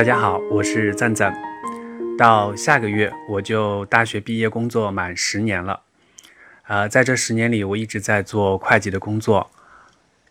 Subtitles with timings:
[0.00, 1.30] 大家好，我是赞赞。
[2.16, 5.82] 到下个月我就大学毕业，工作满十年了。
[6.66, 9.50] 呃，在这十年里，我一直在做会计的工作，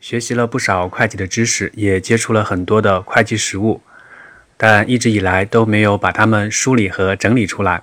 [0.00, 3.82] 学习了不少会计的知识，也接触了很多的会计实务，
[4.56, 7.82] 但一直以来都没有把它们梳理和整理出来。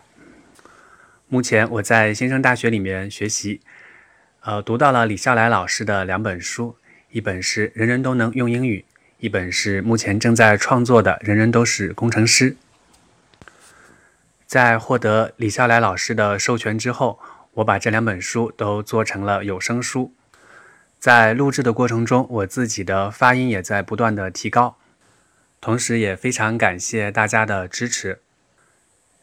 [1.27, 3.61] 目前我在新生大学里面学习，
[4.39, 6.77] 呃，读到了李笑来老师的两本书，
[7.11, 8.83] 一本是《人人都能用英语》。
[9.25, 12.51] 一本是目前正在创作的《人人都是工程师》。
[14.45, 17.19] 在获得李笑来老师的授权之后，
[17.55, 20.13] 我把这两本书都做成了有声书。
[20.99, 24.77] 在录制的过程中，我自己的发音也在不断的提高，
[25.59, 28.19] 同时也非常感谢大家的支持。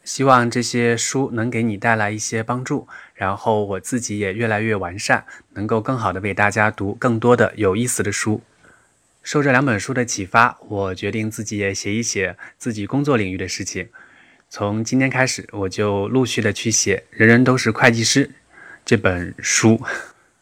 [0.03, 8.41] 希望这些书能给你带来一些帮助，然后我自己也越来越完善，能够更好的为大家读更多的有意思的书。
[9.23, 13.87] 受这两本书的启发，我决定自己也写一写自己工作领域的事情。
[14.49, 18.27] 从今天开始，我就陆续的去写《人人都是会计师》
[18.83, 19.81] 这本书。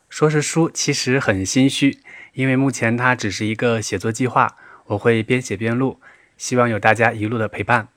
[0.09, 1.99] 说是书，其实很心虚，
[2.33, 4.57] 因为目前它只是一个写作计划。
[4.87, 6.01] 我会边写边录，
[6.35, 7.87] 希望有大家一路的陪伴。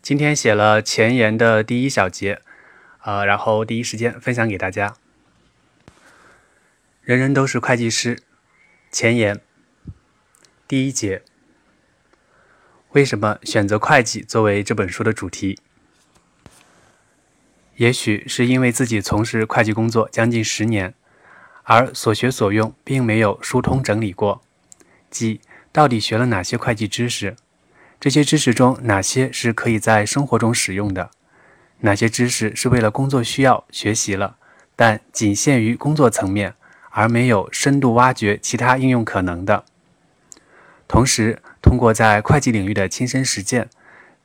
[0.00, 2.40] 今天写了前言的第一小节，
[3.02, 4.96] 呃，然后第一时间分享给大家。
[7.02, 8.22] 人人都是会计师，
[8.90, 9.40] 前言。
[10.70, 11.22] 第一节，
[12.92, 15.58] 为什么选择会计作为这本书的主题？
[17.74, 20.94] 也许是因为自己从事会计工作将近十年，
[21.64, 24.42] 而所学所用并没有疏通整理过，
[25.10, 25.40] 即
[25.72, 27.34] 到底学了哪些会计知识？
[27.98, 31.10] 这些知识中哪些是可以在生活中使用的？
[31.80, 34.36] 哪些知识是为了工作需要学习了，
[34.76, 36.54] 但仅限于工作层面，
[36.90, 39.64] 而没有深度挖掘其他应用可能的？
[40.90, 43.70] 同时，通过在会计领域的亲身实践，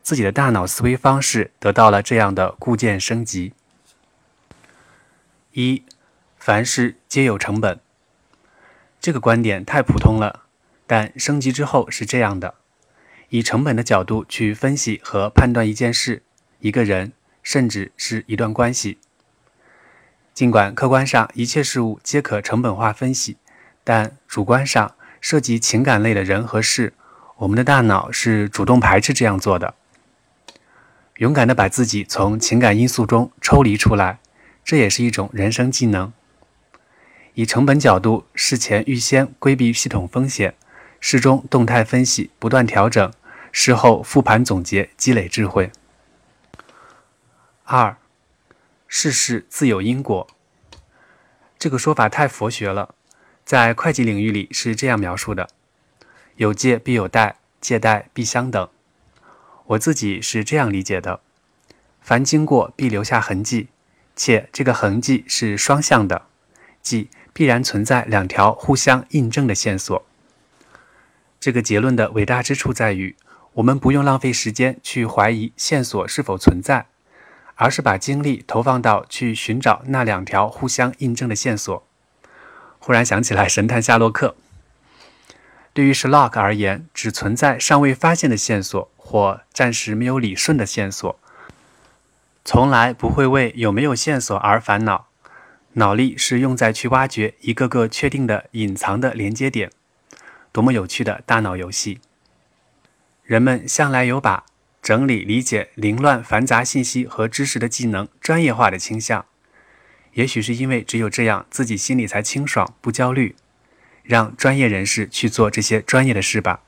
[0.02, 3.54] 自己的大脑思维方式得到了这样的固件升级。
[5.52, 5.84] 一，
[6.40, 7.80] 凡事皆有成本。
[9.00, 10.46] 这个观点太普通了，
[10.88, 12.56] 但升级之后是这样的：
[13.30, 16.24] 以成本的角度去分析和判断一件事、
[16.62, 18.98] 一个人，甚至是一段关系。
[20.34, 23.38] 尽管客观上一切事物皆可成本化分析，
[23.84, 24.96] 但主观上。
[25.26, 26.94] 涉及情感类的人和事，
[27.38, 29.74] 我们的大脑是主动排斥这样做的。
[31.18, 34.20] 勇敢地把自己从情感因素中抽离出来，
[34.64, 36.14] 这也是一种人生技能。
[37.34, 40.54] 以成本角度，事前预先规避系统风险，
[41.00, 43.12] 事中动态分析，不断调整，
[43.52, 45.72] 事后复盘总结，积累智慧。
[47.64, 47.98] 二，
[48.88, 50.28] 事事自有因果。
[51.58, 52.94] 这个说法太佛学了。
[53.46, 55.48] 在会计领域里是这样描述的：
[56.38, 58.68] 有借必有贷，借贷必相等。
[59.68, 61.20] 我自己是这样理解的：
[62.02, 63.68] 凡经过必留下痕迹，
[64.16, 66.24] 且这个痕迹是双向的，
[66.82, 70.04] 即必然存在两条互相印证的线索。
[71.40, 73.16] 这个结论的伟大之处在于，
[73.54, 76.88] 我们不用浪费时间去怀疑线索是否存在，
[77.54, 81.86] 而是把精力投放到去寻找那两条互相印证的线索。
[82.86, 84.36] 忽然想起来，神探夏洛克。
[85.74, 91.20] 对于 Sherlock 而言，只存在尚未发现的线索或暂时没有理顺的线索，
[92.44, 95.08] 从来不会为有没有线索而烦恼。
[95.74, 99.72] 脑力是用在去挖掘一个个确定的隐藏的连接点。
[100.52, 102.00] 多么有趣的大脑游戏！
[103.24, 104.46] 人们向来有把
[104.84, 109.26] 整理、理解凌乱繁杂信息和知识的技能专业化的倾向。
[110.16, 113.36] 也许是因为只有这样，自己心里才清爽不焦虑。
[114.08, 116.60] 让专业人士去做这些专业的事吧。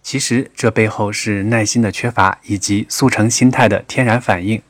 [0.00, 4.62] 其实这背后是耐心的缺乏以及速成心态的天然反应。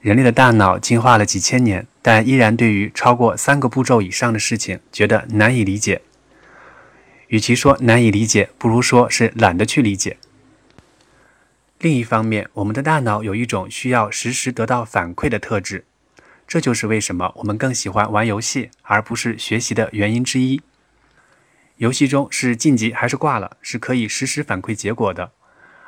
[0.00, 6.02] 人类的大脑进化了几千年，但依然对于超过三个步骤以上的事情觉得难以理解。
[7.28, 10.16] 与其说难以理解，不如说是懒得去理解。
[11.78, 15.84] 另一方面，我们的大脑有一种需要实时得到反馈的特质。
[16.46, 20.60] 这就是为什么我们更喜欢玩游戏而不是学习的原因之一。
[21.76, 25.32] 游戏中是晋级还是挂了，是可以实时反馈结果的，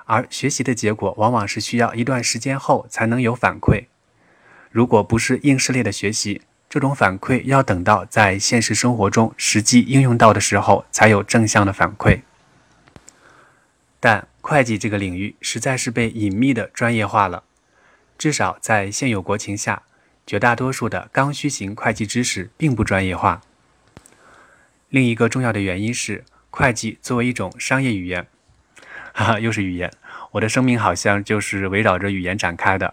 [0.04, 3.86] 而学习的结果往往是需要一段时间后才能有反馈。
[4.70, 12.20] 如果不是应试类的学习，这种反馈要等到在现实生活中实际应用到的时候才有正向的反馈。
[13.98, 17.44] 但会计这个领域实在是被隐秘的专业化了，
[18.18, 19.84] 至少在现有国情下。
[20.28, 23.40] 绝大多数的刚需型会计知识并不专业化。
[24.90, 28.26] 另一个重要的原因是，会计作为一种商业语言，
[29.14, 29.90] 哈哈，又是语言。
[30.32, 32.92] 我的生命好像就是围绕着语言展开的，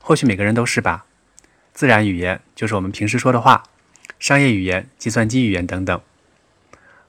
[0.00, 1.04] 或许每个人都是吧。
[1.74, 3.64] 自然语言就是我们平时说的话，
[4.18, 6.00] 商业语言、计算机语言等等，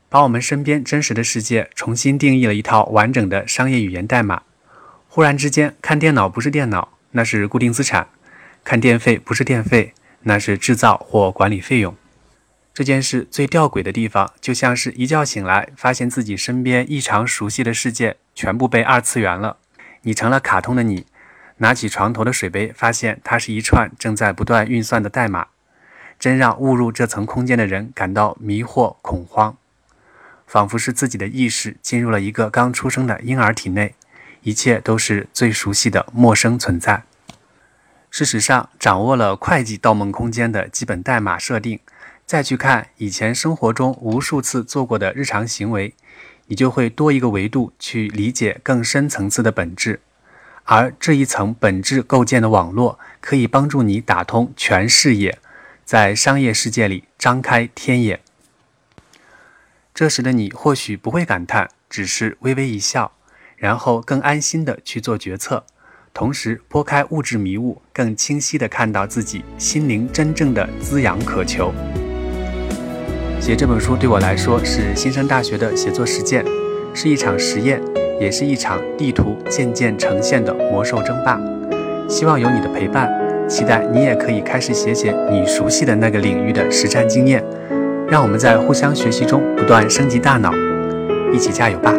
[0.09, 4.43] 把我们身边真实的世界重新定义了一套完整的商业语言代码。
[5.07, 8.07] 忽然之间，看电脑不是电脑，那是固定资产；
[8.63, 11.95] 看电费不是电费，那是制造或管理费用。
[12.73, 19.57] 这件事最吊诡的地方，就像是一觉醒来，发现自己身边异常熟悉的世界全部被二次元了。
[20.03, 21.05] 你成了卡通的你，
[21.57, 25.47] 拿起床头的水杯，发现它是一串正在不断运算的代码，
[26.17, 29.57] 真让误入这层空间的人感到迷惑恐慌，
[30.47, 33.95] 仿佛是自己的意识进入了一个刚出生的婴儿体内，
[34.43, 37.03] 一切都是最熟悉的陌生存在。
[38.11, 41.79] 事实上，掌握了会计盗梦空间的基本代码设定，
[42.25, 45.95] 再去看以前生活中无数次做过的日常行为。
[46.47, 50.01] 你就会多一个维度去理解更深层次的本质，
[50.65, 55.39] 而这一层本质构建的网络可以帮助你打通全视野，
[55.85, 58.19] 在商业世界里张开天眼。
[59.93, 63.13] 这时的你或许不会感叹，只是微微一笑，
[63.55, 65.65] 然后更安心的去做决策，
[66.13, 71.73] 同时拨开物质迷雾，更清晰的看到自己心灵真正的滋养渴求。
[73.39, 76.45] 写这本书对我来说是新生大学的写作实践，
[76.93, 77.81] 是一场实验，
[78.19, 81.39] 也是一场地图渐渐呈现的魔兽争霸。
[82.07, 83.09] 希望有你的陪伴，
[83.47, 87.43] 期待你也可以开始写写你熟悉的那个领域的实战经验。
[88.07, 90.53] 让我们在互相学习中不断升级大脑，
[91.33, 91.95] 一起加油吧！